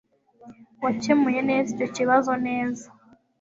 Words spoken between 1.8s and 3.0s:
kibazo neza.